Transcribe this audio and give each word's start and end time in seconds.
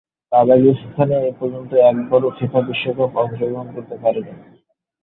Tajikistan 0.31 1.09
এপর্যন্ত 1.31 1.71
একবারও 1.89 2.29
FIFA 2.37 2.59
বিশ্বকাপে 2.67 3.17
অংশগ্রহণ 3.21 3.67
করতে 3.75 3.95
পারেনি। 4.03 4.33